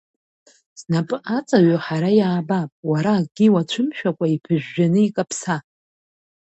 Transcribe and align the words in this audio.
Знапы 0.79 1.17
аҵаҩу 1.37 1.77
ҳара 1.85 2.11
иаабап, 2.19 2.71
уара 2.89 3.11
акгьы 3.19 3.47
уацәымшәакәа 3.53 4.25
иԥыжәжәаны 4.35 4.99
икаԥса… 5.07 5.55